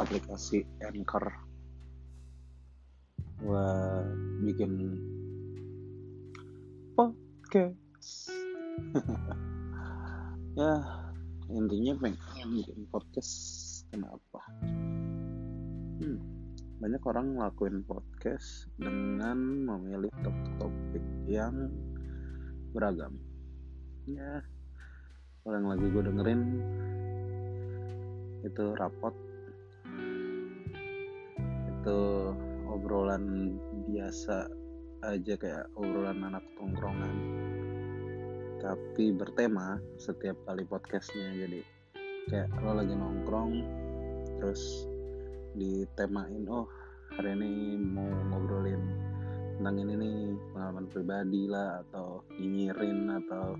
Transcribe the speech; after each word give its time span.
aplikasi 0.00 0.64
Anchor. 0.80 1.28
Gua 3.44 3.68
bikin 4.40 4.72
podcast. 6.96 8.32
Ya 10.58 10.82
intinya 11.46 11.94
pengen 12.02 12.18
bikin 12.50 12.82
podcast 12.90 13.32
kenapa? 13.94 14.42
Hmm, 16.02 16.18
banyak 16.82 16.98
orang 17.06 17.38
ngelakuin 17.38 17.86
podcast 17.86 18.66
dengan 18.74 19.38
memilih 19.70 20.10
topik-topik 20.26 21.06
yang 21.30 21.70
beragam. 22.74 23.14
Ya 24.10 24.42
yang 25.46 25.70
lagi 25.70 25.86
gue 25.86 26.02
dengerin 26.02 26.42
itu 28.42 28.64
rapot 28.74 29.14
itu 31.80 32.28
obrolan 32.68 33.56
biasa 33.88 34.52
aja 35.00 35.32
kayak 35.40 35.64
obrolan 35.80 36.20
anak 36.28 36.44
tongkrongan. 36.60 37.16
Tapi 38.60 39.16
bertema 39.16 39.80
setiap 39.96 40.36
kali 40.44 40.68
podcastnya 40.68 41.32
jadi 41.32 41.64
kayak 42.28 42.52
lo 42.60 42.76
lagi 42.76 42.92
nongkrong 42.92 43.64
terus 44.36 44.84
ditemain 45.56 46.44
oh 46.52 46.68
hari 47.16 47.32
ini 47.32 47.80
mau 47.80 48.04
ngobrolin 48.28 48.84
tentang 49.56 49.76
ini 49.80 49.92
nih 49.96 50.16
pengalaman 50.52 50.86
pribadi 50.92 51.48
lah 51.48 51.80
atau 51.88 52.20
nyinyirin 52.36 53.08
atau 53.24 53.56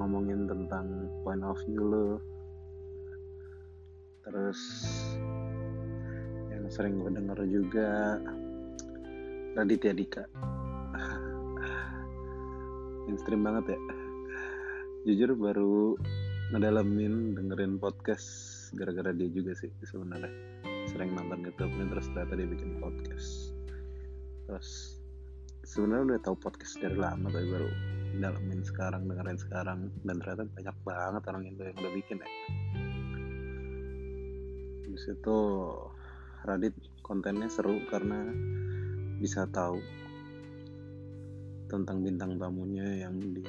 ngomongin 0.00 0.48
tentang 0.48 1.12
point 1.20 1.44
of 1.44 1.60
view 1.68 1.84
lo. 1.84 2.08
Terus 4.24 4.60
yang 6.66 6.74
sering 6.74 6.98
gue 6.98 7.14
denger 7.14 7.38
juga. 7.46 8.18
Raditya 9.54 9.94
Dika. 9.94 10.26
Mainstream 13.06 13.46
banget 13.46 13.78
ya. 13.78 13.80
Jujur 15.06 15.38
baru 15.38 15.94
ngedalamin 16.50 17.38
dengerin 17.38 17.78
podcast 17.78 18.26
gara-gara 18.74 19.14
dia 19.14 19.30
juga 19.30 19.54
sih 19.54 19.70
sebenarnya. 19.86 20.26
Sering 20.90 21.14
nonton 21.14 21.46
YouTube-nya 21.46 21.86
terus 21.86 22.10
ternyata 22.10 22.34
dia 22.34 22.50
bikin 22.50 22.82
podcast. 22.82 23.54
Terus 24.50 24.98
sebenarnya 25.62 26.18
udah 26.18 26.20
tahu 26.26 26.34
podcast 26.42 26.82
dari 26.82 26.98
lama 26.98 27.30
tapi 27.30 27.46
baru 27.46 27.70
dalamin 28.18 28.66
sekarang 28.66 29.06
dengerin 29.06 29.38
sekarang. 29.38 29.86
Dan 30.02 30.18
ternyata 30.18 30.50
banyak 30.50 30.76
banget 30.82 31.22
orang 31.30 31.42
Indo 31.46 31.62
yang 31.62 31.78
udah 31.78 31.92
bikin 31.94 32.18
ya. 32.18 32.30
Habis 34.82 35.04
itu 35.14 35.38
Radit 36.46 36.78
kontennya 37.02 37.50
seru 37.50 37.82
karena 37.90 38.22
bisa 39.18 39.50
tahu 39.50 39.82
tentang 41.66 42.06
bintang 42.06 42.38
tamunya 42.38 43.02
yang 43.02 43.18
di 43.18 43.42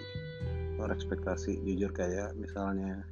luar 0.81 0.97
ekspektasi 0.97 1.61
jujur 1.61 1.93
kayak 1.93 2.33
misalnya 2.33 3.05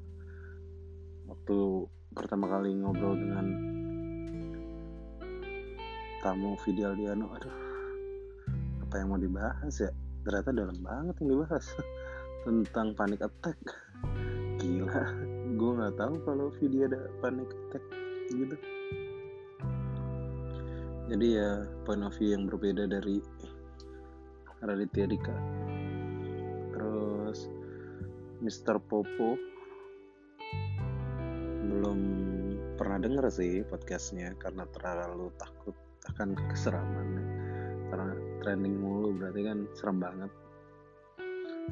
waktu 1.29 1.85
pertama 2.17 2.49
kali 2.49 2.73
ngobrol 2.73 3.13
dengan 3.13 3.45
tamu 6.25 6.57
Fidel 6.65 6.97
Diano 6.97 7.29
aduh 7.29 7.57
apa 8.81 9.03
yang 9.03 9.13
mau 9.13 9.21
dibahas 9.21 9.73
ya? 9.77 9.91
Ternyata 10.25 10.49
dalam 10.49 10.77
banget 10.81 11.15
yang 11.21 11.29
dibahas. 11.37 11.65
Tentang 12.45 12.97
panic 12.97 13.21
attack. 13.21 13.57
Gila 14.57 15.03
gue 15.55 15.71
nggak 15.71 15.95
tahu 15.95 16.15
kalau 16.27 16.51
video 16.59 16.83
ada 16.89 17.07
panic 17.23 17.47
attack 17.47 17.83
gitu 18.27 18.55
jadi 21.05 21.27
ya 21.37 21.51
point 21.85 22.01
of 22.01 22.17
view 22.17 22.33
yang 22.33 22.49
berbeda 22.49 22.89
dari 22.89 23.21
Raditya 24.65 25.05
Dika. 25.05 25.37
Terus 26.73 27.45
Mr. 28.41 28.81
Popo. 28.81 29.37
Belum 31.65 31.99
pernah 32.73 32.97
denger 32.97 33.29
sih 33.29 33.61
podcastnya 33.69 34.33
karena 34.41 34.65
terlalu 34.73 35.29
takut 35.37 35.77
akan 36.09 36.37
keseramannya 36.49 37.23
karena 37.89 38.13
trending 38.41 38.75
mulu 38.81 39.13
berarti 39.13 39.41
kan 39.45 39.57
serem 39.77 39.97
banget. 40.01 40.31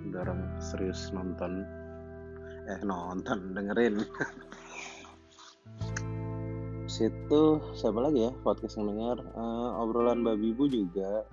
Udah 0.09 0.21
orang 0.29 0.41
serius 0.61 1.09
nonton. 1.09 1.65
Eh 2.69 2.79
nonton 2.85 3.57
dengerin 3.57 3.99
situ 6.93 7.57
siapa 7.73 8.05
lagi 8.05 8.29
ya 8.29 8.31
podcast 8.45 8.77
yang 8.77 8.93
denger 8.93 9.25
uh, 9.33 9.81
obrolan 9.81 10.21
babi 10.21 10.53
bu 10.53 10.69
juga 10.69 11.25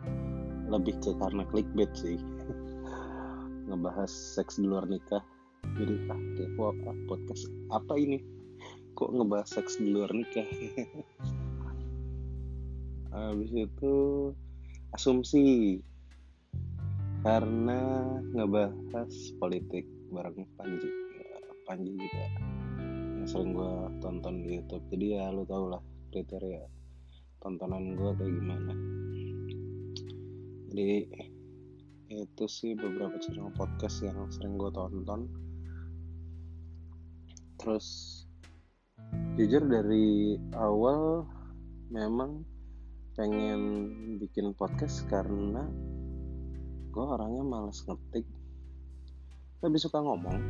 lebih 0.72 0.97
ke 1.04 1.12
karena 1.21 1.44
clickbait 1.53 1.93
sih. 1.93 2.16
Ngebahas 3.69 4.09
seks 4.09 4.56
di 4.56 4.65
luar 4.65 4.88
nikah. 4.88 5.20
Jadi 5.76 6.09
ah 6.09 6.20
kepo 6.41 6.72
ah, 6.72 6.97
podcast 7.04 7.44
apa 7.76 7.93
ini? 8.00 8.25
Kok 8.97 9.20
ngebahas 9.20 9.53
seks 9.53 9.76
di 9.76 9.93
luar 9.93 10.09
nikah? 10.16 10.49
Habis 13.12 13.53
itu 13.53 13.94
asumsi. 14.97 15.76
Karena 17.20 18.00
ngebahas 18.32 19.12
politik 19.37 19.84
bareng 20.09 20.49
Panji. 20.56 20.88
Ya, 21.20 21.37
Panji 21.69 22.00
juga 22.00 22.25
sering 23.31 23.55
gue 23.55 23.75
tonton 24.03 24.43
di 24.43 24.59
YouTube. 24.59 24.83
Jadi 24.91 25.07
ya 25.15 25.31
lu 25.31 25.47
tau 25.47 25.71
lah 25.71 25.79
kriteria 26.11 26.67
tontonan 27.39 27.95
gue 27.95 28.11
kayak 28.19 28.33
gimana. 28.35 28.73
Jadi 30.75 30.91
itu 32.11 32.45
sih 32.51 32.75
beberapa 32.75 33.15
channel 33.23 33.55
podcast 33.55 34.03
yang 34.03 34.27
sering 34.35 34.59
gue 34.59 34.71
tonton. 34.75 35.31
Terus 37.63 37.87
jujur 39.39 39.62
dari 39.62 40.35
awal 40.59 41.23
memang 41.87 42.43
pengen 43.15 43.62
bikin 44.19 44.59
podcast 44.59 45.07
karena 45.07 45.71
gue 46.91 47.05
orangnya 47.07 47.47
males 47.47 47.79
ngetik. 47.87 48.27
Lebih 49.62 49.79
suka 49.79 50.03
ngomong 50.03 50.41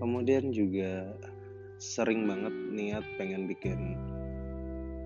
kemudian 0.00 0.52
juga 0.52 1.12
sering 1.76 2.24
banget 2.24 2.54
niat 2.72 3.04
pengen 3.20 3.44
bikin 3.48 3.96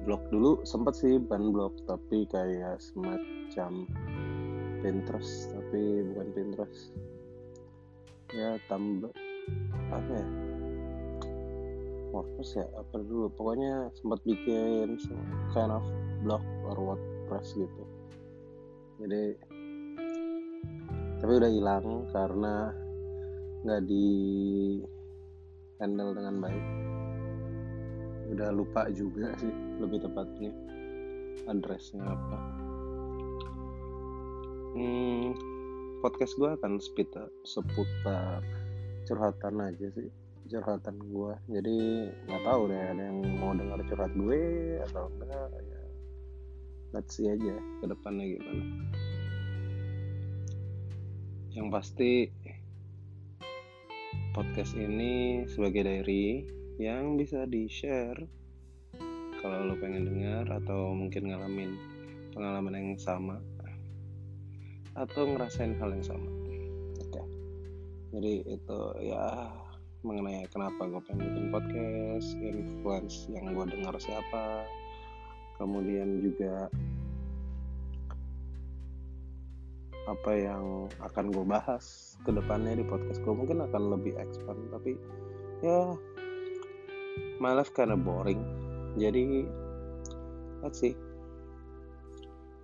blog 0.06 0.22
dulu. 0.30 0.62
Sempat 0.62 0.98
sih 0.98 1.18
ban 1.18 1.50
blog 1.52 1.74
tapi 1.86 2.26
kayak 2.30 2.80
semacam 2.80 3.86
Pinterest 4.80 5.52
tapi 5.52 6.06
bukan 6.12 6.28
Pinterest. 6.32 6.94
Ya 8.32 8.56
tambah 8.70 9.10
apa 9.90 10.12
ya? 10.14 10.28
WordPress 12.10 12.58
ya 12.58 12.66
apa 12.74 12.96
dulu? 13.06 13.30
Pokoknya 13.34 13.90
sempat 13.94 14.18
bikin 14.26 14.98
kind 15.54 15.70
of 15.70 15.84
blog 16.26 16.42
or 16.66 16.76
WordPress 16.78 17.54
gitu. 17.54 17.82
Jadi 19.02 19.38
tapi 21.20 21.32
udah 21.36 21.50
hilang 21.52 22.08
karena 22.16 22.72
nggak 23.64 23.82
di 23.84 24.08
handle 25.80 26.12
dengan 26.16 26.36
baik. 26.40 26.66
Udah 28.30 28.48
lupa 28.54 28.86
juga 28.94 29.34
sih 29.40 29.52
lebih 29.80 30.04
tepatnya 30.04 30.52
addressnya 31.48 32.04
apa. 32.04 32.38
Hmm, 34.70 35.34
podcast 36.00 36.38
gue 36.38 36.50
akan 36.54 36.78
sepita, 36.78 37.26
seputar 37.42 38.40
curhatan 39.08 39.58
aja 39.58 39.90
sih 39.90 40.08
curhatan 40.50 40.98
gue 40.98 41.32
jadi 41.46 41.78
nggak 42.26 42.42
tahu 42.42 42.62
deh 42.74 42.82
ada 42.82 43.02
yang 43.06 43.22
mau 43.38 43.54
dengar 43.54 43.78
curhat 43.86 44.10
gue 44.18 44.40
atau 44.90 45.06
enggak 45.22 45.62
ya. 45.62 45.80
Let's 46.90 47.14
see 47.14 47.30
aja 47.30 47.54
ke 47.54 47.86
depannya 47.86 48.34
gimana. 48.34 48.64
Yang 51.54 51.68
pasti 51.70 52.10
podcast 54.30 54.78
ini 54.78 55.42
sebagai 55.50 55.82
diary 55.82 56.46
yang 56.78 57.18
bisa 57.18 57.50
di 57.50 57.66
share 57.66 58.18
kalau 59.42 59.66
lo 59.66 59.74
pengen 59.80 60.06
dengar 60.06 60.46
atau 60.62 60.94
mungkin 60.94 61.32
ngalamin 61.32 61.74
pengalaman 62.30 62.76
yang 62.76 62.88
sama. 63.00 63.42
Atau 64.94 65.34
ngerasain 65.34 65.74
hal 65.80 65.90
yang 65.96 66.04
sama. 66.04 66.30
Oke. 67.00 67.22
Jadi 68.14 68.32
itu 68.46 68.80
ya 69.02 69.50
mengenai 70.06 70.46
kenapa 70.52 70.86
gue 70.86 71.02
pengen 71.10 71.26
bikin 71.26 71.46
podcast 71.50 72.28
influence 72.38 73.26
yang 73.32 73.50
gue 73.50 73.66
dengar 73.66 73.96
siapa. 73.98 74.62
Kemudian 75.58 76.22
juga 76.22 76.70
apa 80.08 80.32
yang 80.32 80.88
akan 81.04 81.32
gue 81.32 81.44
bahas 81.44 82.16
ke 82.24 82.30
depannya 82.32 82.80
di 82.80 82.84
podcast 82.84 83.20
gue 83.20 83.34
mungkin 83.34 83.60
akan 83.60 83.82
lebih 83.98 84.16
expand 84.16 84.56
tapi 84.72 84.96
ya 85.60 85.92
my 87.40 87.56
life 87.56 87.72
kinda 87.72 87.96
boring. 87.96 88.40
Jadi 89.00 89.48
let's 90.64 90.80
see. 90.80 90.96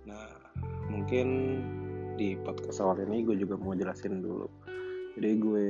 Nah 0.05 0.33
mungkin 0.89 1.27
di 2.17 2.33
podcast 2.41 2.81
awal 2.81 3.01
ini 3.05 3.25
gue 3.25 3.37
juga 3.37 3.57
mau 3.57 3.77
jelasin 3.77 4.21
dulu. 4.21 4.49
Jadi 5.17 5.31
gue 5.37 5.67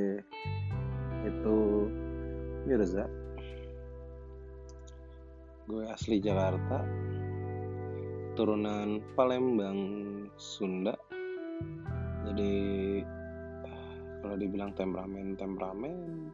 itu 1.27 1.57
Mirza 2.67 3.07
gue 5.67 5.83
asli 5.91 6.23
Jakarta 6.23 6.79
turunan 8.39 9.03
Palembang 9.19 9.79
Sunda 10.39 10.95
jadi 12.37 13.01
kalau 14.21 14.37
dibilang 14.37 14.69
temperamen 14.77 15.33
temperamen 15.41 16.29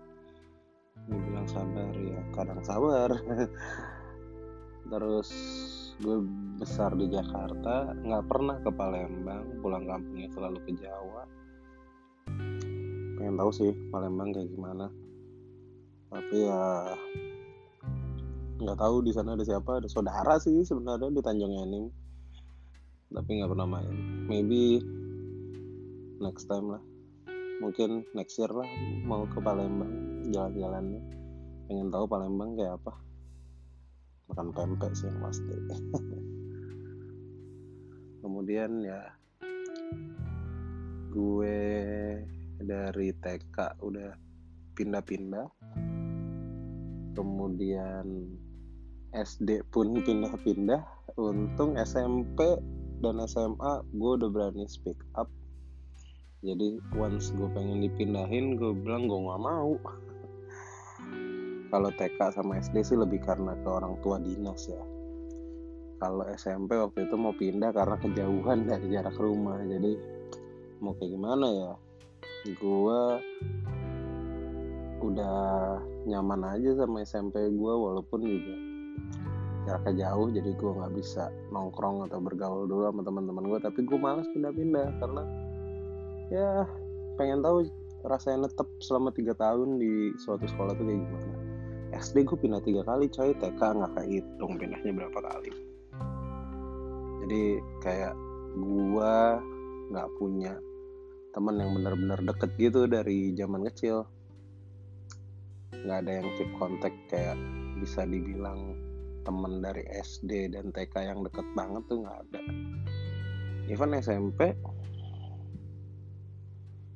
dibilang 1.08 1.48
sabar 1.48 1.96
ya 1.96 2.20
kadang 2.36 2.60
sabar. 2.60 3.10
Terus 4.92 5.30
gue 6.04 6.20
besar 6.60 6.92
di 7.00 7.08
Jakarta 7.08 7.96
nggak 7.96 8.24
pernah 8.28 8.60
ke 8.60 8.68
Palembang 8.76 9.64
pulang 9.64 9.88
kampungnya 9.88 10.28
selalu 10.36 10.60
ke 10.68 10.72
Jawa. 10.76 11.24
Pengen 13.16 13.40
tahu 13.40 13.52
sih 13.56 13.72
Palembang 13.88 14.36
kayak 14.36 14.52
gimana. 14.52 14.92
Tapi 16.12 16.36
ya 16.36 16.92
nggak 18.60 18.76
tahu 18.76 19.08
di 19.08 19.16
sana 19.16 19.40
ada 19.40 19.48
siapa 19.48 19.80
ada 19.80 19.88
saudara 19.88 20.36
sih 20.36 20.68
sebenarnya 20.68 21.16
di 21.16 21.24
Tanjung 21.24 21.56
Enim. 21.64 21.88
Tapi 23.08 23.30
nggak 23.40 23.56
pernah 23.56 23.68
main. 23.72 23.96
Maybe 24.28 24.84
next 26.24 26.48
time 26.48 26.72
lah. 26.72 26.84
Mungkin 27.60 28.08
next 28.16 28.40
year 28.40 28.50
lah 28.50 28.68
mau 29.04 29.28
ke 29.28 29.44
Palembang 29.44 30.24
jalan-jalannya. 30.32 31.04
Pengen 31.68 31.92
tahu 31.92 32.08
Palembang 32.08 32.56
kayak 32.56 32.80
apa. 32.80 32.94
Makan 34.32 34.48
pempek 34.56 34.96
sih 34.96 35.12
yang 35.12 35.20
pasti. 35.20 35.54
Kemudian 38.24 38.72
ya 38.80 39.04
gue 41.12 41.60
dari 42.64 43.10
TK 43.20 43.84
udah 43.84 44.16
pindah-pindah. 44.80 45.48
Kemudian 47.14 48.06
SD 49.14 49.70
pun 49.70 50.02
pindah-pindah. 50.02 50.82
Untung 51.20 51.78
SMP 51.78 52.58
dan 53.04 53.20
SMA 53.28 53.84
gue 53.92 54.12
udah 54.18 54.30
berani 54.32 54.66
speak 54.66 54.98
up 55.20 55.28
jadi 56.44 56.76
once 57.00 57.32
gue 57.32 57.48
pengen 57.56 57.80
dipindahin 57.88 58.60
gue 58.60 58.76
bilang 58.76 59.08
gue 59.08 59.16
nggak 59.16 59.44
mau. 59.48 59.80
Kalau 61.72 61.90
TK 61.96 62.20
sama 62.36 62.60
SD 62.60 62.84
sih 62.84 63.00
lebih 63.00 63.24
karena 63.24 63.56
ke 63.64 63.70
orang 63.72 63.96
tua 64.04 64.20
dinas 64.20 64.68
ya. 64.68 64.84
Kalau 66.04 66.28
SMP 66.36 66.76
waktu 66.76 67.08
itu 67.08 67.16
mau 67.16 67.32
pindah 67.32 67.72
karena 67.72 67.96
kejauhan 67.96 68.68
dari 68.68 68.92
jarak 68.92 69.16
rumah. 69.16 69.56
Jadi 69.64 69.96
mau 70.84 70.92
kayak 71.00 71.16
gimana 71.16 71.48
ya? 71.48 71.72
Gue 72.60 73.00
udah 75.00 75.80
nyaman 76.04 76.44
aja 76.44 76.84
sama 76.84 77.08
SMP 77.08 77.40
gue 77.56 77.74
walaupun 77.74 78.20
juga 78.20 78.56
jaraknya 79.64 80.08
jauh 80.08 80.28
jadi 80.28 80.52
gue 80.60 80.72
nggak 80.76 80.94
bisa 80.96 81.32
nongkrong 81.52 82.08
atau 82.08 82.20
bergaul 82.20 82.68
dulu 82.68 82.88
sama 82.92 83.02
teman-teman 83.04 83.44
gue 83.48 83.60
tapi 83.64 83.80
gue 83.88 84.00
malas 84.00 84.28
pindah-pindah 84.36 84.88
karena 85.00 85.24
ya 86.34 86.66
pengen 87.22 87.46
tahu 87.46 87.70
rasanya 88.10 88.50
netep 88.50 88.66
selama 88.82 89.14
tiga 89.14 89.38
tahun 89.38 89.78
di 89.78 90.18
suatu 90.18 90.50
sekolah 90.50 90.74
tuh 90.74 90.86
kayak 90.90 91.00
gimana? 91.06 91.34
SD 91.94 92.26
gue 92.26 92.38
pindah 92.42 92.62
tiga 92.66 92.82
kali 92.82 93.06
coy. 93.08 93.38
TK 93.38 93.62
nggak 93.62 93.94
kehitung 94.02 94.58
pindahnya 94.58 94.92
berapa 94.98 95.20
kali. 95.30 95.52
Jadi 97.24 97.44
kayak 97.86 98.18
gue 98.58 99.16
nggak 99.94 100.10
punya 100.18 100.58
teman 101.38 101.62
yang 101.62 101.72
benar-benar 101.78 102.20
deket 102.26 102.52
gitu 102.58 102.90
dari 102.90 103.38
zaman 103.38 103.62
kecil. 103.70 104.10
Nggak 105.86 105.98
ada 106.02 106.12
yang 106.18 106.28
keep 106.36 106.50
kontak 106.58 106.94
kayak 107.14 107.38
bisa 107.78 108.10
dibilang 108.10 108.74
temen 109.24 109.62
dari 109.64 109.86
SD 109.88 110.52
dan 110.52 110.74
TK 110.74 111.14
yang 111.14 111.20
deket 111.22 111.46
banget 111.54 111.86
tuh 111.88 112.02
nggak 112.02 112.18
ada. 112.26 112.42
Even 113.72 113.96
SMP 113.96 114.58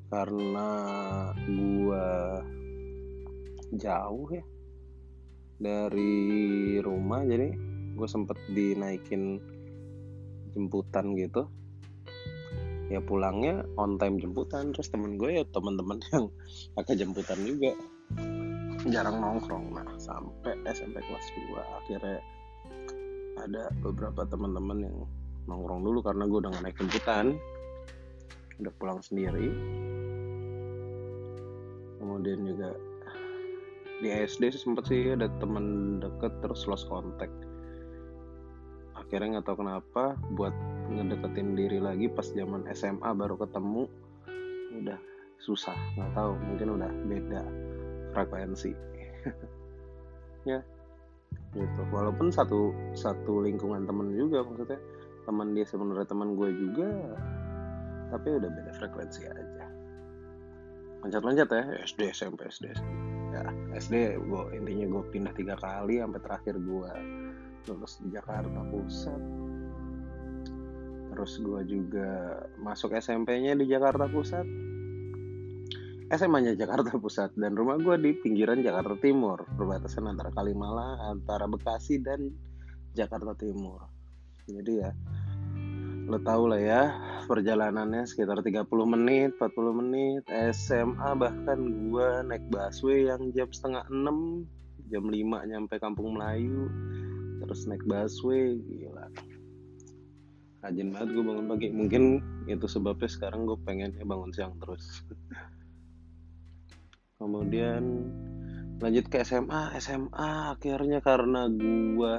karena 0.08 0.68
gua 1.44 2.08
jauh 3.76 4.28
ya 4.32 4.44
dari 5.58 6.78
rumah 6.80 7.26
jadi 7.26 7.50
gue 7.98 8.08
sempet 8.08 8.38
dinaikin 8.54 9.42
jemputan 10.54 11.18
gitu. 11.18 11.50
Ya 12.88 13.04
pulangnya 13.04 13.68
on 13.76 14.00
time 14.00 14.22
jemputan 14.22 14.72
terus 14.72 14.88
temen 14.88 15.20
gue 15.20 15.42
ya 15.42 15.44
teman-teman 15.50 16.00
yang 16.14 16.30
pakai 16.78 16.94
jemputan 16.96 17.42
juga. 17.44 17.74
Jarang 18.88 19.20
nongkrong 19.20 19.74
nah 19.74 19.90
sampai 19.98 20.56
SMP 20.70 21.02
kelas 21.04 21.28
2 21.52 21.80
akhirnya 21.84 22.20
ada 23.38 23.64
beberapa 23.82 24.24
teman-teman 24.30 24.88
yang 24.88 24.98
nongkrong 25.50 25.82
dulu 25.84 26.00
karena 26.06 26.24
gue 26.30 26.40
udah 26.40 26.52
gak 26.54 26.64
naik 26.64 26.78
jemputan 26.80 27.26
udah 28.58 28.74
pulang 28.78 29.00
sendiri. 29.06 29.54
Kemudian 31.98 32.46
juga 32.46 32.74
di 33.98 34.14
SD 34.14 34.54
sih 34.54 34.62
sempet 34.62 34.86
sih 34.90 35.14
ada 35.14 35.30
temen 35.42 35.98
deket 36.02 36.34
terus 36.42 36.66
lost 36.70 36.86
contact. 36.90 37.34
Akhirnya 38.98 39.40
nggak 39.40 39.46
tahu 39.50 39.66
kenapa 39.66 40.18
buat 40.36 40.54
ngedeketin 40.90 41.58
diri 41.58 41.80
lagi 41.82 42.10
pas 42.10 42.28
zaman 42.30 42.66
SMA 42.74 43.10
baru 43.18 43.38
ketemu 43.40 43.90
udah 44.78 45.00
susah 45.42 45.74
nggak 45.96 46.12
tahu 46.18 46.32
mungkin 46.46 46.68
udah 46.82 46.92
beda 47.10 47.42
frekuensi. 48.14 48.72
Ya 50.48 50.64
gitu. 51.52 51.82
Walaupun 51.92 52.32
satu 52.32 52.72
satu 52.96 53.44
lingkungan 53.44 53.84
temen 53.84 54.16
juga 54.16 54.48
maksudnya. 54.48 54.80
Teman 55.28 55.52
dia 55.52 55.68
sebenarnya 55.68 56.08
teman 56.08 56.40
gue 56.40 56.50
juga 56.56 56.88
tapi 58.12 58.28
udah 58.40 58.50
beda 58.50 58.72
frekuensi 58.76 59.22
aja. 59.28 59.66
Loncat-loncat 61.04 61.48
ya 61.52 61.64
SD 61.86 62.12
SMP 62.12 62.48
SD 62.50 62.74
ya 63.32 63.44
SD 63.76 64.18
gue 64.24 64.44
intinya 64.56 64.86
gue 64.88 65.04
pindah 65.12 65.34
tiga 65.36 65.56
kali 65.60 66.00
sampai 66.00 66.22
terakhir 66.24 66.56
gue 66.58 66.92
lulus 67.68 68.00
di 68.00 68.10
Jakarta 68.16 68.60
Pusat. 68.72 69.22
Terus 71.12 71.34
gue 71.42 71.62
juga 71.66 72.10
masuk 72.62 72.96
SMP-nya 72.96 73.58
di 73.58 73.66
Jakarta 73.68 74.08
Pusat. 74.08 74.48
SMA-nya 76.08 76.56
Jakarta 76.56 76.96
Pusat 76.96 77.36
dan 77.36 77.52
rumah 77.60 77.76
gue 77.84 77.96
di 78.00 78.12
pinggiran 78.16 78.64
Jakarta 78.64 78.96
Timur. 78.96 79.44
Perbatasan 79.60 80.08
antara 80.08 80.32
Kalimalang 80.32 81.20
antara 81.20 81.52
Bekasi 81.52 82.00
dan 82.00 82.32
Jakarta 82.96 83.36
Timur. 83.36 83.84
Jadi 84.48 84.74
ya 84.80 84.96
lo 86.08 86.24
tau 86.24 86.48
lah 86.48 86.62
ya 86.64 86.82
perjalanannya 87.28 88.08
sekitar 88.08 88.40
30 88.40 88.64
menit 88.88 89.36
40 89.36 89.80
menit 89.84 90.24
SMA 90.56 91.10
bahkan 91.20 91.60
gue 91.92 92.10
naik 92.24 92.48
busway 92.48 93.12
yang 93.12 93.36
jam 93.36 93.52
setengah 93.52 93.84
6 93.92 94.88
jam 94.88 95.04
5 95.04 95.52
nyampe 95.52 95.76
Kampung 95.84 96.16
Melayu 96.16 96.72
terus 97.44 97.68
naik 97.68 97.84
busway 97.84 98.56
gila. 98.56 99.12
Rajin 100.64 100.90
banget 100.90 101.10
gue 101.14 101.24
bangun 101.24 101.48
pagi. 101.52 101.68
Mungkin 101.70 102.04
itu 102.50 102.66
sebabnya 102.66 103.12
sekarang 103.12 103.46
gue 103.46 103.60
pengen 103.62 103.94
ya 103.94 104.08
bangun 104.08 104.32
siang 104.34 104.56
terus. 104.58 105.04
Kemudian 107.20 107.84
lanjut 108.80 109.06
ke 109.12 109.22
SMA 109.28 109.76
SMA 109.84 110.56
akhirnya 110.56 111.04
karena 111.04 111.52
gue 111.52 112.16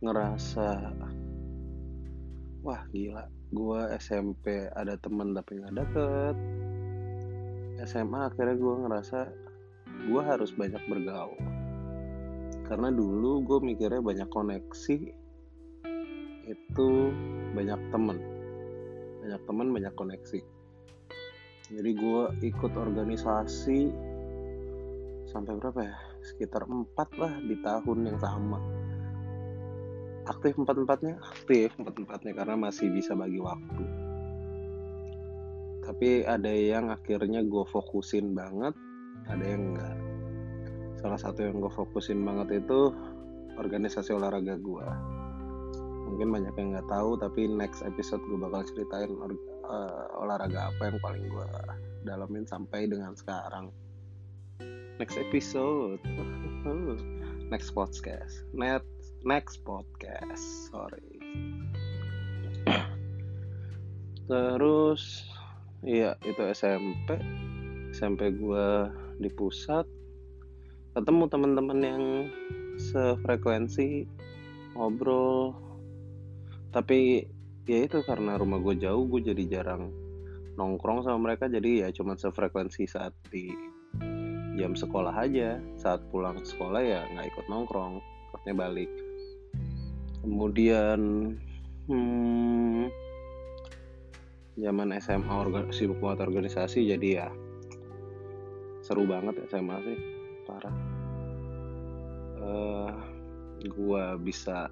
ngerasa 0.00 0.96
wah 2.60 2.82
gila. 2.92 3.24
Gue 3.50 3.80
SMP 3.98 4.68
ada 4.76 4.94
temen 5.00 5.34
tapi 5.34 5.58
nggak 5.58 5.74
deket 5.74 6.36
SMA 7.88 8.28
akhirnya 8.28 8.56
gue 8.60 8.74
ngerasa 8.84 9.18
gue 10.08 10.22
harus 10.22 10.52
banyak 10.52 10.82
bergaul. 10.84 11.40
Karena 12.68 12.92
dulu 12.92 13.42
gue 13.42 13.58
mikirnya 13.64 14.04
banyak 14.04 14.28
koneksi 14.30 14.98
itu 16.46 16.90
banyak 17.56 17.80
temen. 17.90 18.18
Banyak 19.24 19.42
temen 19.48 19.66
banyak 19.72 19.94
koneksi. 19.96 20.40
Jadi 21.70 21.90
gue 21.94 22.22
ikut 22.44 22.72
organisasi 22.74 23.80
sampai 25.30 25.52
berapa 25.56 25.80
ya? 25.80 25.96
Sekitar 26.20 26.68
empat 26.68 27.08
lah 27.16 27.32
di 27.40 27.56
tahun 27.64 28.12
yang 28.12 28.18
sama 28.20 28.79
aktif 30.30 30.54
empat 30.54 30.78
empatnya 30.78 31.18
aktif 31.18 31.74
empat 31.76 31.94
empatnya 31.98 32.32
karena 32.38 32.54
masih 32.54 32.88
bisa 32.94 33.18
bagi 33.18 33.42
waktu. 33.42 33.84
Tapi 35.84 36.22
ada 36.22 36.52
yang 36.54 36.94
akhirnya 36.94 37.42
gue 37.42 37.64
fokusin 37.66 38.32
banget 38.32 38.72
ada 39.26 39.44
yang 39.44 39.74
enggak. 39.74 39.98
Salah 41.02 41.18
satu 41.18 41.42
yang 41.42 41.58
gue 41.58 41.72
fokusin 41.72 42.22
banget 42.22 42.62
itu 42.62 42.94
organisasi 43.58 44.14
olahraga 44.14 44.54
gue 44.56 44.86
mungkin 46.10 46.34
banyak 46.34 46.54
yang 46.58 46.68
nggak 46.74 46.90
tahu 46.90 47.14
tapi 47.22 47.46
next 47.46 47.86
episode 47.86 48.18
gue 48.26 48.34
bakal 48.34 48.66
ceritain 48.66 49.14
uh, 49.70 50.04
olahraga 50.18 50.74
apa 50.74 50.90
yang 50.90 50.98
paling 50.98 51.24
gue 51.30 51.48
dalamin 52.02 52.44
sampai 52.44 52.90
dengan 52.90 53.14
sekarang. 53.14 53.70
Next 55.00 55.16
episode. 55.16 56.02
Next 57.52 57.72
podcast. 57.72 58.44
Net 58.52 58.84
next 59.20 59.60
podcast 59.68 60.72
sorry. 60.72 61.20
Terus 64.24 65.28
iya 65.84 66.16
itu 66.24 66.40
SMP 66.54 67.20
SMP 67.90 68.32
gue 68.32 68.66
di 69.18 69.28
pusat. 69.28 69.84
Ketemu 70.94 71.24
teman-teman 71.28 71.78
yang 71.82 72.04
sefrekuensi 72.80 74.06
ngobrol. 74.78 75.52
Tapi 76.70 77.26
ya 77.66 77.78
itu 77.84 78.00
karena 78.06 78.38
rumah 78.38 78.62
gue 78.62 78.78
jauh 78.78 79.04
gue 79.10 79.20
jadi 79.20 79.60
jarang 79.60 79.90
nongkrong 80.54 81.04
sama 81.04 81.18
mereka. 81.30 81.50
Jadi 81.50 81.84
ya 81.84 81.92
cuma 81.92 82.14
sefrekuensi 82.16 82.86
saat 82.86 83.12
di 83.28 83.50
jam 84.56 84.72
sekolah 84.78 85.12
aja. 85.12 85.58
Saat 85.76 86.08
pulang 86.08 86.40
sekolah 86.40 86.80
ya 86.80 87.04
nggak 87.10 87.26
ikut 87.36 87.46
nongkrong 87.50 87.98
ikutnya 88.30 88.54
balik 88.54 89.09
kemudian 90.20 91.00
hmm, 91.88 92.92
zaman 94.60 94.92
SMA 95.00 95.36
sibuk 95.72 95.98
buat 96.00 96.20
organisasi 96.20 96.84
jadi 96.84 97.08
ya 97.24 97.28
seru 98.84 99.06
banget 99.06 99.38
SMA 99.48 99.76
sih 99.86 99.98
parah. 100.48 100.76
Uh, 102.40 102.90
gua 103.76 104.16
bisa 104.16 104.66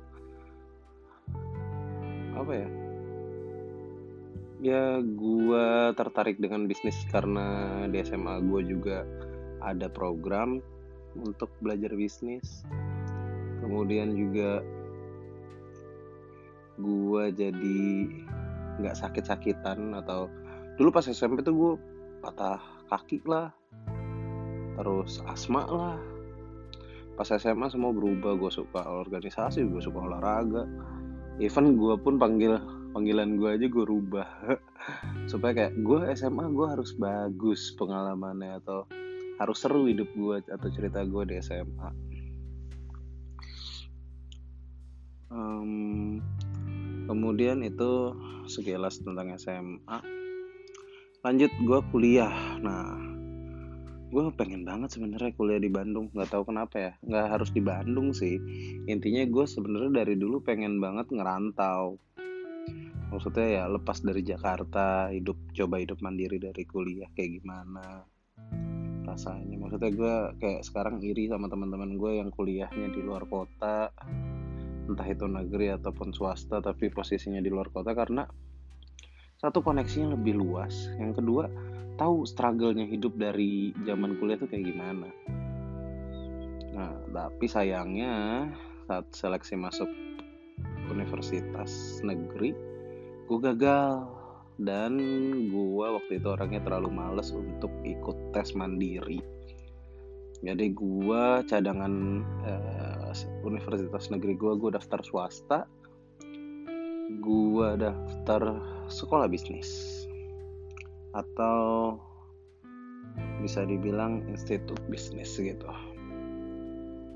apa 2.35 2.53
ya? 2.55 2.69
Ya 4.59 4.85
gue 4.99 5.67
tertarik 5.95 6.43
dengan 6.43 6.67
bisnis 6.67 6.99
karena 7.15 7.87
di 7.87 8.03
SMA 8.03 8.43
gue 8.43 8.75
juga 8.75 9.07
ada 9.63 9.87
program 9.87 10.59
untuk 11.15 11.47
belajar 11.63 11.95
bisnis. 11.95 12.67
Kemudian 13.63 14.19
juga 14.19 14.67
gue 16.79 17.25
jadi 17.35 17.83
nggak 18.79 18.97
sakit-sakitan 18.97 19.99
atau 19.99 20.31
dulu 20.79 20.95
pas 20.95 21.03
SMP 21.03 21.43
tuh 21.43 21.55
gue 21.55 21.73
patah 22.23 22.63
kaki 22.87 23.23
lah 23.27 23.51
terus 24.79 25.19
asma 25.27 25.67
lah. 25.67 25.99
Pas 27.19 27.27
SMA 27.27 27.67
semua 27.67 27.91
berubah 27.91 28.39
gue 28.39 28.47
suka 28.47 28.87
organisasi 28.87 29.67
gue 29.67 29.83
suka 29.83 30.07
olahraga. 30.07 30.71
Even 31.43 31.75
gue 31.75 31.99
pun 31.99 32.15
panggil 32.15 32.63
panggilan 32.95 33.35
gue 33.43 33.59
aja 33.59 33.67
gue 33.67 33.85
rubah. 33.85 34.29
Supaya 35.31 35.67
kayak 35.67 35.83
gue 35.83 36.15
SMA 36.15 36.47
gue 36.55 36.67
harus 36.71 36.95
bagus 36.95 37.75
pengalamannya 37.75 38.63
atau 38.63 38.87
harus 39.43 39.59
seru 39.59 39.91
hidup 39.91 40.07
gue 40.15 40.47
atau 40.47 40.69
cerita 40.71 41.03
gue 41.03 41.23
di 41.27 41.43
SMA 41.43 41.91
um, 45.31 46.21
kemudian 47.09 47.65
itu 47.65 48.13
sekilas 48.45 49.01
tentang 49.01 49.33
SMA 49.41 49.99
lanjut 51.25 51.51
gue 51.51 51.81
kuliah. 51.91 52.61
Nah 52.61 52.95
gue 54.09 54.25
pengen 54.37 54.65
banget 54.65 54.97
sebenarnya 54.97 55.33
kuliah 55.35 55.61
di 55.61 55.73
Bandung. 55.73 56.13
Nggak 56.13 56.31
tahu 56.31 56.53
kenapa 56.53 56.77
ya. 56.77 56.93
Nggak 57.03 57.27
harus 57.33 57.51
di 57.51 57.63
Bandung 57.65 58.13
sih. 58.13 58.37
Intinya 58.87 59.25
gue 59.25 59.45
sebenarnya 59.45 60.05
dari 60.05 60.15
dulu 60.15 60.45
pengen 60.45 60.79
banget 60.79 61.11
ngerantau. 61.11 61.99
Maksudnya 63.09 63.47
ya 63.49 63.65
lepas 63.73 64.05
dari 64.05 64.21
Jakarta 64.21 65.09
hidup 65.09 65.57
coba 65.57 65.81
hidup 65.81 65.99
mandiri 66.05 66.37
dari 66.37 66.63
kuliah 66.69 67.09
kayak 67.17 67.41
gimana 67.41 68.05
rasanya. 69.09 69.57
Maksudnya 69.57 69.91
gue 69.97 70.15
kayak 70.37 70.63
sekarang 70.65 71.01
iri 71.01 71.33
sama 71.33 71.49
teman-teman 71.49 71.97
gue 71.97 72.21
yang 72.21 72.29
kuliahnya 72.29 72.93
di 72.93 73.01
luar 73.01 73.25
kota 73.25 73.89
entah 74.89 75.05
itu 75.05 75.29
negeri 75.29 75.77
ataupun 75.77 76.17
swasta 76.17 76.65
tapi 76.65 76.89
posisinya 76.89 77.39
di 77.45 77.53
luar 77.53 77.69
kota 77.69 77.93
karena 77.93 78.25
satu 79.39 79.63
koneksinya 79.63 80.19
lebih 80.19 80.41
luas 80.41 80.91
yang 80.99 81.15
kedua 81.15 81.47
tahu 81.99 82.23
struggle-nya 82.25 82.87
hidup 82.87 83.19
dari 83.19 83.75
zaman 83.83 84.17
kuliah 84.23 84.39
tuh 84.39 84.47
kayak 84.47 84.71
gimana. 84.71 85.11
Nah, 86.79 86.95
tapi 87.11 87.51
sayangnya 87.51 88.47
saat 88.87 89.11
seleksi 89.11 89.59
masuk 89.59 89.91
universitas 90.95 91.99
negeri, 92.07 92.55
gue 93.27 93.39
gagal 93.43 94.07
dan 94.63 94.95
gue 95.51 95.87
waktu 95.91 96.23
itu 96.23 96.29
orangnya 96.31 96.63
terlalu 96.63 96.95
males 96.95 97.35
untuk 97.35 97.71
ikut 97.83 98.31
tes 98.31 98.55
mandiri. 98.55 99.19
Jadi 100.39 100.71
gue 100.71 101.23
cadangan 101.51 102.23
eh, 102.47 102.88
universitas 103.45 104.11
negeri 104.13 104.37
gue, 104.37 104.53
gue 104.59 104.71
daftar 104.73 105.01
swasta, 105.05 105.59
gue 107.21 107.69
daftar 107.81 108.43
sekolah 108.89 109.29
bisnis. 109.29 110.05
Atau 111.17 111.97
bisa 113.41 113.65
dibilang 113.65 114.25
institut 114.29 114.79
bisnis 114.93 115.35
gitu. 115.37 115.67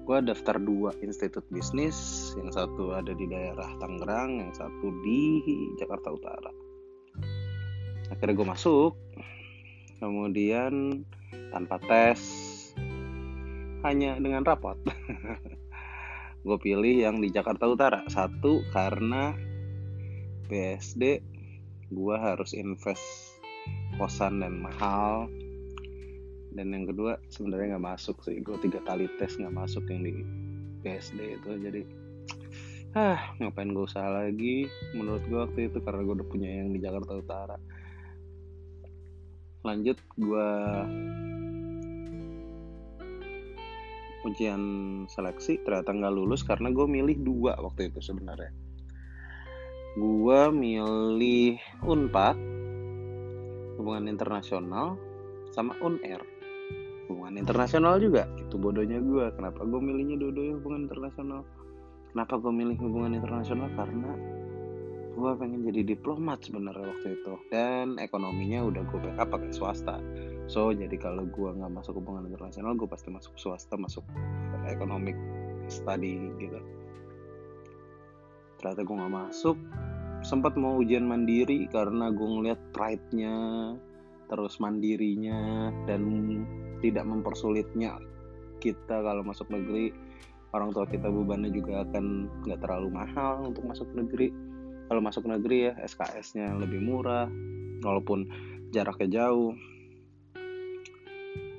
Gue 0.02 0.18
daftar 0.18 0.58
dua 0.58 0.90
institut 1.04 1.46
bisnis. 1.52 1.94
Yang 2.34 2.58
satu 2.58 2.96
ada 2.96 3.14
di 3.14 3.26
daerah 3.30 3.70
Tangerang 3.78 4.42
yang 4.42 4.52
satu 4.56 4.86
di 5.06 5.38
Jakarta 5.78 6.10
Utara. 6.10 6.52
Akhirnya 8.10 8.34
gue 8.34 8.48
masuk. 8.48 8.92
Kemudian 10.02 11.06
tanpa 11.54 11.78
tes 11.86 12.18
hanya 13.82 14.18
dengan 14.18 14.46
rapot 14.46 14.78
gue 16.42 16.58
pilih 16.58 17.06
yang 17.06 17.22
di 17.22 17.30
Jakarta 17.30 17.70
Utara. 17.70 18.02
Satu 18.10 18.66
karena 18.74 19.34
BSD 20.50 21.22
gue 21.92 22.16
harus 22.18 22.50
invest 22.52 23.38
kosan 23.96 24.42
dan 24.42 24.58
mahal. 24.58 25.30
Dan 26.52 26.74
yang 26.74 26.84
kedua 26.90 27.16
sebenarnya 27.30 27.78
nggak 27.78 27.86
masuk 27.94 28.18
sih. 28.26 28.42
Gue 28.42 28.58
tiga 28.60 28.82
kali 28.82 29.06
tes 29.16 29.38
nggak 29.38 29.54
masuk 29.54 29.86
yang 29.88 30.02
di 30.02 30.12
PSD 30.82 31.38
itu. 31.38 31.50
Jadi 31.62 31.82
ah 32.92 33.32
ngapain 33.40 33.70
gue 33.72 33.86
usaha 33.86 34.10
lagi? 34.10 34.66
Menurut 34.92 35.24
gue 35.30 35.38
waktu 35.38 35.60
itu 35.70 35.78
karena 35.80 36.02
gue 36.04 36.14
udah 36.20 36.28
punya 36.28 36.50
yang 36.50 36.74
di 36.74 36.82
Jakarta 36.82 37.12
Utara. 37.16 37.56
Lanjut 39.62 39.96
gue 40.18 40.48
ujian 44.22 44.62
seleksi 45.10 45.62
ternyata 45.62 45.90
nggak 45.90 46.14
lulus 46.14 46.46
karena 46.46 46.70
gue 46.70 46.86
milih 46.86 47.16
dua 47.22 47.58
waktu 47.58 47.90
itu 47.90 47.98
sebenarnya. 47.98 48.50
Gue 49.98 50.40
milih 50.50 51.58
unpad 51.84 52.36
hubungan 53.76 54.06
internasional 54.08 54.94
sama 55.52 55.76
unair 55.84 56.22
hubungan 57.12 57.36
internasional 57.36 58.00
juga 58.00 58.24
itu 58.40 58.56
bodohnya 58.56 59.02
gue 59.02 59.26
kenapa 59.36 59.68
gue 59.68 59.80
milihnya 59.80 60.16
dua-duanya 60.16 60.54
hubungan 60.62 60.80
internasional? 60.88 61.40
Kenapa 62.12 62.34
gue 62.40 62.52
milih 62.52 62.76
hubungan 62.80 63.12
internasional? 63.16 63.68
Karena 63.76 64.12
gue 65.12 65.30
pengen 65.36 65.60
jadi 65.68 65.94
diplomat 65.94 66.48
sebenarnya 66.48 66.88
waktu 66.88 67.08
itu. 67.20 67.34
Dan 67.52 68.00
ekonominya 68.00 68.64
udah 68.64 68.82
gue 68.88 68.98
backup 68.98 69.28
pakai 69.36 69.52
swasta. 69.52 69.96
So 70.48 70.72
jadi 70.72 70.96
kalau 70.96 71.28
gue 71.28 71.50
nggak 71.52 71.72
masuk 71.72 72.00
hubungan 72.00 72.28
internasional 72.28 72.72
gue 72.74 72.88
pasti 72.88 73.12
masuk 73.12 73.36
swasta 73.36 73.76
masuk 73.76 74.04
economic 74.68 75.14
study 75.68 76.32
gitu. 76.40 76.58
Ternyata 78.60 78.80
gue 78.82 78.96
nggak 78.96 79.14
masuk. 79.14 79.56
Sempat 80.22 80.54
mau 80.54 80.78
ujian 80.78 81.02
mandiri 81.02 81.66
karena 81.66 82.14
gue 82.14 82.28
ngeliat 82.28 82.60
pride-nya 82.70 83.34
terus 84.30 84.62
mandirinya 84.62 85.68
dan 85.84 86.06
tidak 86.80 87.04
mempersulitnya 87.04 87.98
kita 88.62 89.02
kalau 89.02 89.20
masuk 89.26 89.50
negeri. 89.50 89.92
Orang 90.52 90.70
tua 90.76 90.84
kita 90.84 91.08
bebannya 91.08 91.48
juga 91.48 91.82
akan 91.82 92.28
nggak 92.44 92.60
terlalu 92.60 92.88
mahal 92.92 93.50
untuk 93.50 93.64
masuk 93.64 93.88
negeri 93.96 94.52
kalau 94.92 95.08
masuk 95.08 95.24
negeri 95.24 95.72
ya 95.72 95.88
SKS-nya 95.88 96.52
lebih 96.52 96.84
murah 96.84 97.24
walaupun 97.80 98.28
jaraknya 98.76 99.24
jauh. 99.24 99.56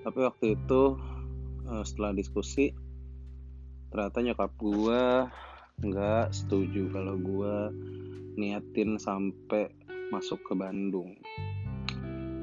Tapi 0.06 0.20
waktu 0.22 0.54
itu 0.54 1.02
eh, 1.66 1.82
setelah 1.82 2.13
diskusi 2.13 2.78
ternyata 3.90 4.22
nyokap 4.22 4.54
gue 4.62 5.02
nggak 5.82 6.30
setuju 6.30 6.94
kalau 6.94 7.18
gue 7.18 7.56
niatin 8.38 9.02
sampai 9.02 9.74
masuk 10.13 10.38
ke 10.46 10.54
Bandung. 10.54 11.18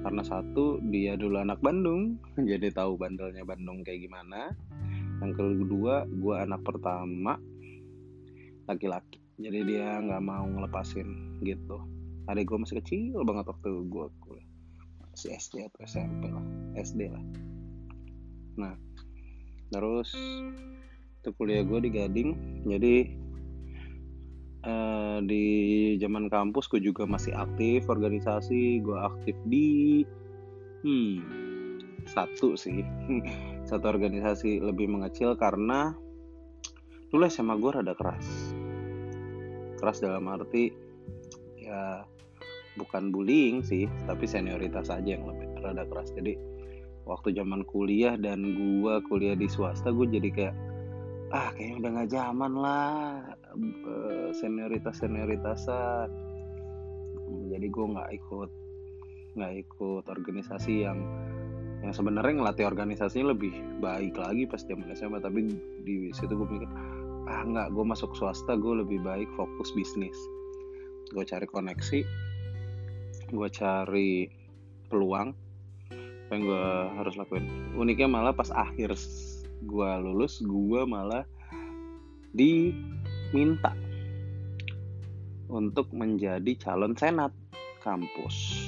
Karena 0.03 0.27
satu 0.27 0.83
dia 0.91 1.15
dulu 1.15 1.39
anak 1.39 1.63
Bandung 1.63 2.19
jadi 2.51 2.67
tahu 2.75 2.99
bandelnya 2.99 3.47
Bandung 3.47 3.87
kayak 3.87 4.11
gimana. 4.11 4.59
Yang 5.23 5.39
kedua 5.39 6.03
gue 6.11 6.35
anak 6.35 6.67
pertama 6.67 7.39
laki-laki 8.67 9.20
jadi 9.41 9.59
dia 9.65 9.89
nggak 10.05 10.23
mau 10.23 10.45
ngelepasin 10.45 11.41
gitu. 11.41 11.81
Adik 12.29 12.53
gue 12.53 12.59
masih 12.61 12.79
kecil 12.85 13.25
banget 13.25 13.49
waktu 13.49 13.71
gue 13.89 14.07
kuliah. 14.21 14.49
Masih 15.11 15.35
SD 15.35 15.67
atau 15.67 15.81
SMP 15.89 16.29
lah. 16.29 16.47
SD 16.77 17.01
lah. 17.09 17.25
Nah 18.61 18.75
terus 19.73 20.13
itu 21.21 21.31
kuliah 21.37 21.65
gue 21.65 21.79
di 21.85 21.91
Gading 21.93 22.31
jadi 22.69 22.97
uh, 24.69 25.19
di 25.25 25.45
zaman 26.01 26.29
kampus 26.29 26.69
gue 26.69 26.81
juga 26.81 27.05
masih 27.09 27.33
aktif 27.37 27.87
organisasi 27.89 28.81
gue 28.85 28.99
aktif 28.99 29.37
di 29.49 30.03
hmm 30.85 31.17
satu 32.09 32.57
sih. 32.57 32.85
Satu 33.69 33.87
organisasi 33.87 34.59
lebih 34.59 34.91
mengecil 34.91 35.39
karena 35.39 35.95
dulu 37.13 37.23
SMA 37.31 37.55
gue 37.55 37.71
rada 37.71 37.95
keras 37.95 38.50
keras 39.81 40.05
dalam 40.05 40.29
arti 40.29 40.69
ya 41.57 42.05
bukan 42.77 43.09
bullying 43.09 43.65
sih 43.65 43.89
tapi 44.05 44.29
senioritas 44.29 44.93
aja 44.93 45.17
yang 45.17 45.25
lebih 45.25 45.49
rada 45.65 45.89
keras. 45.89 46.13
Jadi 46.13 46.37
waktu 47.09 47.35
zaman 47.35 47.65
kuliah 47.67 48.15
dan 48.21 48.45
gue 48.45 48.95
kuliah 49.09 49.35
di 49.35 49.49
swasta 49.49 49.91
gue 49.91 50.07
jadi 50.07 50.29
kayak 50.31 50.57
ah 51.31 51.55
kayaknya 51.55 51.75
udah 51.79 51.91
nggak 51.95 52.11
zaman 52.11 52.53
lah 52.59 52.91
eh, 53.55 54.29
senioritas 54.35 54.99
senioritasan 54.99 56.11
jadi 57.51 57.67
gue 57.67 57.87
nggak 57.87 58.11
ikut 58.19 58.51
nggak 59.39 59.53
ikut 59.63 60.05
organisasi 60.11 60.87
yang 60.87 60.99
yang 61.81 61.95
sebenarnya 61.97 62.43
ngelatih 62.43 62.67
organisasinya 62.67 63.33
lebih 63.33 63.55
baik 63.79 64.19
lagi 64.19 64.45
pas 64.45 64.61
zaman 64.61 64.91
SMA 64.93 65.23
tapi 65.23 65.55
di 65.87 66.11
situ 66.13 66.35
gue 66.35 66.47
mikir 66.51 66.71
ah 67.31 67.47
nggak 67.47 67.71
gue 67.71 67.85
masuk 67.87 68.11
swasta 68.19 68.59
gue 68.59 68.83
lebih 68.83 68.99
baik 69.07 69.31
fokus 69.39 69.71
bisnis. 69.71 70.19
Gue 71.15 71.23
cari 71.23 71.47
koneksi 71.47 72.03
gue 73.31 73.49
cari 73.55 74.27
peluang. 74.91 75.31
Apa 76.27 76.31
yang 76.35 76.43
gue 76.47 76.67
harus 76.99 77.15
lakuin? 77.19 77.75
Uniknya 77.75 78.11
malah 78.11 78.35
pas 78.35 78.51
akhir 78.51 78.95
gue 79.61 79.91
lulus 80.03 80.43
gue 80.43 80.83
malah 80.87 81.27
diminta 82.35 83.75
untuk 85.51 85.91
menjadi 85.91 86.55
calon 86.59 86.95
senat 86.95 87.35
kampus. 87.83 88.67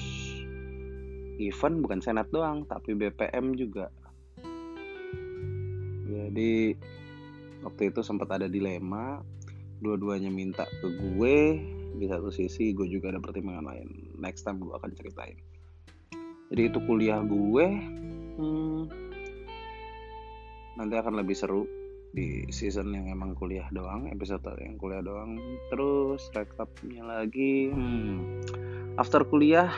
Event 1.39 1.83
bukan 1.83 2.01
senat 2.03 2.31
doang 2.31 2.67
tapi 2.67 2.95
BPM 2.95 3.55
juga. 3.55 3.91
Jadi 6.07 6.77
waktu 7.63 7.95
itu 7.95 8.03
sempat 8.03 8.29
ada 8.35 8.51
dilema 8.51 9.23
dua-duanya 9.83 10.31
minta 10.31 10.63
ke 10.67 10.87
gue 10.87 11.37
di 11.99 12.07
satu 12.07 12.31
sisi 12.31 12.73
gue 12.73 12.87
juga 12.89 13.11
ada 13.13 13.21
pertimbangan 13.21 13.67
lain. 13.67 13.89
Next 14.19 14.47
time 14.47 14.63
gue 14.63 14.75
akan 14.75 14.95
ceritain. 14.95 15.39
Jadi 16.53 16.63
itu 16.69 16.79
kuliah 16.85 17.21
gue 17.25 17.67
hmm, 18.39 18.83
nanti 20.79 20.95
akan 20.97 21.15
lebih 21.19 21.37
seru 21.37 21.65
di 22.13 22.45
season 22.53 22.93
yang 22.93 23.09
emang 23.09 23.33
kuliah 23.33 23.65
doang 23.73 24.09
episode 24.13 24.45
yang 24.61 24.77
kuliah 24.77 25.03
doang. 25.03 25.37
Terus 25.73 26.29
recapnya 26.33 27.03
lagi 27.05 27.73
hmm, 27.73 28.45
after 28.97 29.27
kuliah 29.27 29.71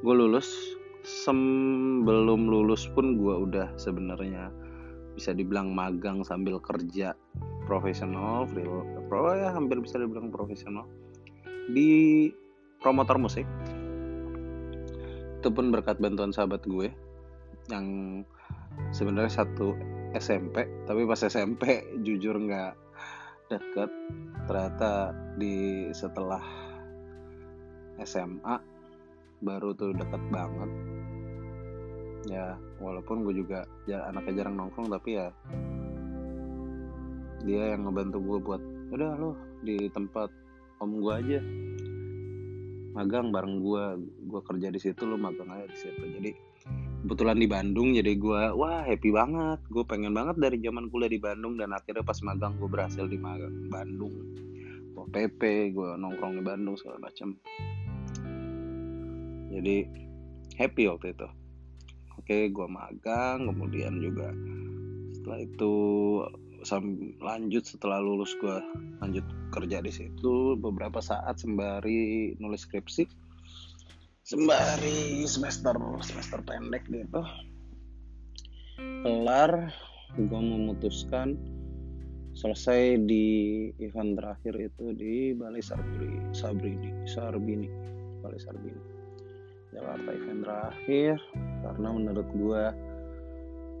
gue 0.00 0.14
lulus. 0.14 0.78
Sebelum 1.04 2.48
lulus 2.48 2.88
pun 2.96 3.20
gue 3.20 3.34
udah 3.36 3.76
sebenarnya 3.76 4.48
bisa 5.14 5.30
dibilang 5.30 5.70
magang 5.70 6.26
sambil 6.26 6.58
kerja 6.58 7.14
profesional 7.64 8.44
real 8.52 8.84
pro 9.06 9.32
ya 9.32 9.54
hampir 9.54 9.80
bisa 9.80 9.96
dibilang 9.96 10.28
profesional 10.28 10.84
di 11.70 12.28
promotor 12.82 13.16
musik. 13.16 13.48
Itu 15.40 15.48
pun 15.54 15.72
berkat 15.72 16.02
bantuan 16.02 16.34
sahabat 16.34 16.66
gue 16.66 16.92
yang 17.72 17.86
sebenarnya 18.92 19.44
satu 19.44 19.72
SMP 20.12 20.68
tapi 20.84 21.08
pas 21.08 21.22
SMP 21.22 21.86
jujur 22.04 22.36
nggak 22.36 22.74
deket. 23.48 23.90
Ternyata 24.44 25.14
di 25.40 25.88
setelah 25.96 26.44
SMA 28.02 28.56
baru 29.40 29.72
tuh 29.72 29.94
deket 29.96 30.20
banget 30.28 30.70
ya 32.28 32.56
walaupun 32.80 33.24
gue 33.28 33.44
juga 33.44 33.68
ya 33.84 34.08
anaknya 34.08 34.44
jarang 34.44 34.56
nongkrong 34.56 34.88
tapi 34.88 35.20
ya 35.20 35.28
dia 37.44 37.76
yang 37.76 37.84
ngebantu 37.84 38.18
gue 38.24 38.38
buat 38.40 38.62
udah 38.94 39.10
lo 39.20 39.36
di 39.60 39.88
tempat 39.92 40.32
om 40.80 41.00
gue 41.00 41.12
aja. 41.12 41.40
Magang 42.94 43.34
bareng 43.34 43.58
gue 43.60 43.84
gue 44.30 44.40
kerja 44.46 44.68
di 44.70 44.80
situ 44.80 45.02
lo 45.04 45.20
magang 45.20 45.50
aja 45.52 45.66
di 45.68 45.78
situ. 45.78 46.02
Jadi 46.08 46.30
kebetulan 47.04 47.36
di 47.36 47.44
Bandung 47.44 47.92
jadi 47.92 48.16
gue 48.16 48.42
wah 48.56 48.86
happy 48.86 49.10
banget. 49.12 49.60
Gue 49.68 49.84
pengen 49.84 50.16
banget 50.16 50.40
dari 50.40 50.56
zaman 50.62 50.88
kuliah 50.88 51.12
di 51.12 51.20
Bandung 51.20 51.60
dan 51.60 51.76
akhirnya 51.76 52.06
pas 52.06 52.16
magang 52.24 52.56
gue 52.56 52.70
berhasil 52.70 53.04
di 53.04 53.20
magang 53.20 53.68
Bandung. 53.68 54.14
Gue 54.96 55.04
PP 55.12 55.74
gue 55.76 55.90
nongkrong 56.00 56.40
di 56.40 56.42
Bandung 56.46 56.80
segala 56.80 57.02
macam 57.02 57.36
jadi 59.54 59.86
happy 60.58 60.90
waktu 60.90 61.14
itu 61.14 61.26
oke 62.24 62.38
gue 62.56 62.68
magang 62.72 63.52
kemudian 63.52 64.00
juga 64.00 64.32
setelah 65.12 65.44
itu 65.44 65.74
lanjut 67.20 67.68
setelah 67.68 68.00
lulus 68.00 68.32
gue 68.40 68.64
lanjut 69.04 69.28
kerja 69.52 69.84
di 69.84 69.92
situ 69.92 70.56
beberapa 70.56 71.04
saat 71.04 71.36
sembari 71.36 72.32
nulis 72.40 72.64
skripsi. 72.64 73.04
Sembari 74.24 75.28
semester 75.28 75.76
semester 76.00 76.40
pendek 76.40 76.88
gitu 76.88 77.20
kelar 79.04 79.68
gue 80.16 80.40
memutuskan 80.40 81.36
selesai 82.32 83.04
di 83.04 83.68
event 83.84 84.16
terakhir 84.16 84.56
itu 84.56 84.96
di 84.96 85.36
Bali 85.36 85.60
Sarbini 85.60 86.32
Sabrini 86.32 87.04
Sarbini 87.04 87.68
Bali 88.24 88.40
Sarbini 88.40 88.93
Jakarta 89.74 90.08
event 90.14 90.40
terakhir 90.46 91.18
karena 91.66 91.88
menurut 91.90 92.28
gue 92.30 92.62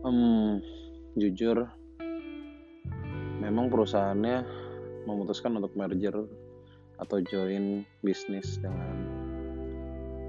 um, 0.02 0.58
jujur 1.14 1.70
memang 3.38 3.70
perusahaannya 3.70 4.42
memutuskan 5.06 5.54
untuk 5.54 5.70
merger 5.78 6.26
atau 6.98 7.18
join 7.22 7.86
bisnis 8.02 8.58
dengan 8.58 8.96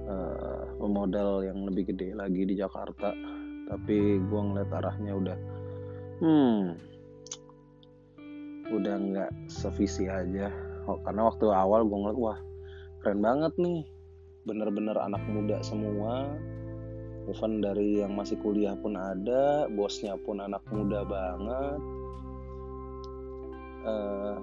uh, 0.06 0.65
pemodal 0.78 1.41
yang 1.45 1.65
lebih 1.65 1.93
gede 1.93 2.13
lagi 2.13 2.45
di 2.45 2.54
Jakarta. 2.58 3.13
Tapi 3.65 4.21
gue 4.21 4.41
ngeliat 4.45 4.69
arahnya 4.69 5.13
udah 5.17 5.38
hmm 6.21 6.62
udah 8.69 8.95
nggak 8.97 9.32
sevisi 9.49 10.06
aja. 10.06 10.54
Karena 10.86 11.21
waktu 11.25 11.49
awal 11.49 11.89
gue 11.89 11.97
ngeliat 11.97 12.19
wah 12.21 12.39
keren 13.01 13.21
banget 13.21 13.54
nih 13.58 13.94
bener-bener 14.45 14.95
anak 14.95 15.21
muda 15.25 15.60
semua. 15.65 16.29
Even 17.25 17.58
dari 17.58 18.05
yang 18.05 18.13
masih 18.13 18.38
kuliah 18.38 18.77
pun 18.77 18.93
ada 18.93 19.65
bosnya 19.73 20.13
pun 20.15 20.38
anak 20.39 20.62
muda 20.69 21.01
banget. 21.01 21.79
Uh, 23.86 24.38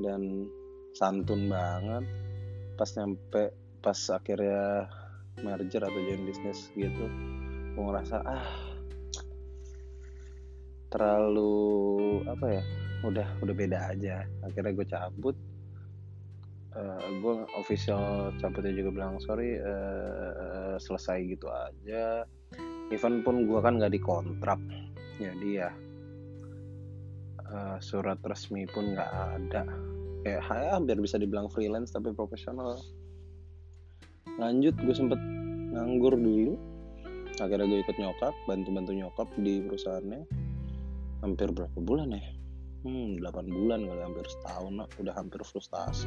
dan 0.00 0.48
santun 0.96 1.52
banget. 1.52 2.04
Pas 2.80 2.88
nyampe 2.96 3.52
pas 3.84 4.00
akhirnya 4.10 4.88
merger 5.44 5.84
atau 5.84 6.00
join 6.00 6.24
bisnis 6.24 6.72
gitu 6.72 7.06
gue 7.76 7.84
ngerasa 7.84 8.24
ah 8.24 8.48
terlalu 10.88 12.24
apa 12.24 12.46
ya 12.48 12.62
udah 13.04 13.28
udah 13.44 13.54
beda 13.54 13.78
aja. 13.92 14.24
Akhirnya 14.40 14.72
gue 14.72 14.86
cabut 14.88 15.36
uh, 16.76 17.00
eh, 17.00 17.12
gue 17.24 17.34
official 17.56 18.30
cabutnya 18.38 18.72
juga 18.76 18.90
bilang 18.92 19.16
sorry 19.18 19.56
uh, 19.56 20.76
selesai 20.76 21.18
gitu 21.26 21.48
aja. 21.48 22.28
Event 22.92 23.26
pun 23.26 23.48
gue 23.48 23.58
kan 23.58 23.82
nggak 23.82 23.98
dikontrak 23.98 24.60
jadi 25.16 25.48
ya 25.66 25.70
uh, 27.48 27.76
surat 27.80 28.20
resmi 28.22 28.68
pun 28.68 28.92
nggak 28.92 29.12
ada. 29.40 29.64
Kayak 30.26 30.42
ya, 30.42 30.74
hampir 30.74 30.98
bisa 30.98 31.16
dibilang 31.16 31.48
freelance 31.48 31.94
tapi 31.94 32.12
profesional. 32.12 32.78
Lanjut 34.36 34.76
gue 34.76 34.94
sempet 34.94 35.18
nganggur 35.72 36.18
dulu. 36.18 36.54
Akhirnya 37.36 37.68
gue 37.68 37.80
ikut 37.84 37.96
nyokap 38.00 38.34
bantu-bantu 38.48 38.92
nyokap 38.96 39.28
di 39.40 39.60
perusahaannya. 39.64 40.22
Hampir 41.24 41.48
berapa 41.52 41.78
bulan 41.80 42.12
ya? 42.12 42.24
Hmm 42.86 43.18
8 43.18 43.50
bulan 43.50 43.82
kali 43.82 44.02
hampir 44.04 44.26
setahun 44.30 44.86
udah 45.02 45.14
hampir 45.18 45.42
frustasi 45.42 46.06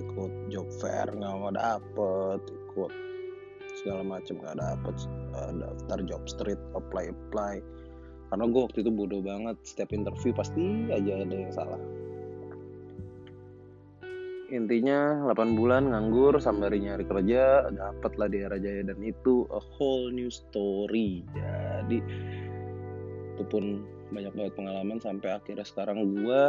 ikut 0.00 0.32
job 0.48 0.68
fair 0.80 1.06
nggak 1.12 1.34
mau 1.36 1.52
dapet 1.52 2.40
ikut 2.48 2.92
segala 3.80 4.02
macam 4.02 4.34
nggak 4.40 4.58
dapet 4.58 4.94
uh, 5.36 5.52
daftar 5.54 5.98
job 6.04 6.22
street 6.26 6.60
apply 6.74 7.12
apply. 7.12 7.62
Karena 8.30 8.44
gue 8.46 8.60
waktu 8.62 8.78
itu 8.86 8.90
bodoh 8.94 9.22
banget 9.22 9.58
setiap 9.66 9.90
interview 9.90 10.30
pasti 10.30 10.86
aja 10.92 11.26
ada 11.26 11.34
yang 11.34 11.50
salah. 11.50 11.82
Intinya 14.50 15.30
8 15.30 15.54
bulan 15.54 15.94
nganggur 15.94 16.38
sambil 16.42 16.74
nyari 16.74 17.06
kerja 17.06 17.70
dapet 17.70 18.12
lah 18.18 18.26
di 18.26 18.38
era 18.42 18.58
jaya 18.58 18.82
dan 18.82 18.98
itu 19.02 19.46
a 19.50 19.62
whole 19.62 20.10
new 20.10 20.30
story. 20.30 21.22
Jadi 21.34 21.98
itu 23.34 23.42
pun 23.46 23.82
banyak 24.10 24.34
banget 24.34 24.52
pengalaman 24.58 24.98
sampai 24.98 25.38
akhirnya 25.38 25.62
sekarang 25.62 26.02
gue 26.02 26.44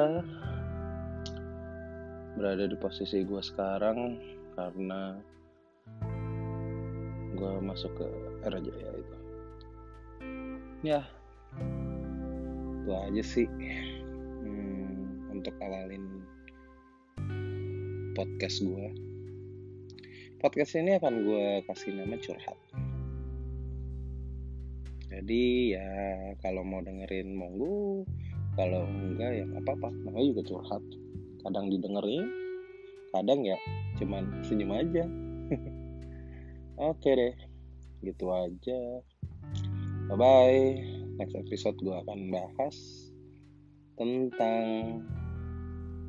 berada 2.36 2.68
di 2.68 2.78
posisi 2.80 3.24
gue 3.28 3.42
sekarang 3.44 4.16
karena 4.56 5.20
gue 7.36 7.54
masuk 7.64 7.92
ke 7.98 8.08
era 8.46 8.60
jaya 8.60 8.90
itu. 8.96 9.16
Ya 10.82 11.02
itu 12.82 12.92
aja 12.98 13.24
sih. 13.24 13.48
Hmm, 14.42 15.32
untuk 15.32 15.54
awalin 15.62 16.26
podcast 18.12 18.60
gue 18.66 18.92
podcast 20.42 20.74
ini 20.74 20.98
akan 20.98 21.14
gue 21.22 21.46
kasih 21.70 21.94
nama 21.96 22.18
curhat. 22.18 22.58
Jadi 25.12 25.76
ya 25.78 25.90
kalau 26.42 26.66
mau 26.66 26.82
dengerin 26.82 27.38
monggo. 27.38 28.04
Kalau 28.58 28.84
enggak 28.84 29.32
ya 29.32 29.46
apa-apa. 29.48 29.94
Namanya 30.04 30.26
juga 30.36 30.44
curhat 30.52 30.84
kadang 31.44 31.70
didengerin 31.70 32.26
kadang 33.12 33.44
ya 33.44 33.58
cuman 34.00 34.24
senyum 34.48 34.72
aja. 34.72 35.04
Oke 36.90 37.12
deh 37.14 37.36
gitu 38.02 38.32
aja. 38.32 38.80
Bye 40.10 40.18
bye 40.18 41.02
next 41.22 41.38
episode 41.38 41.78
gue 41.78 41.94
akan 41.94 42.34
bahas 42.34 42.78
tentang 43.94 44.66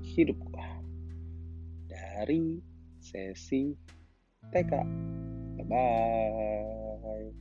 hidup 0.01 0.41
gue 0.41 0.69
dari 1.93 2.65
sesi 2.97 3.77
TK 4.49 4.73
bye 5.61 5.67
bye 5.69 7.33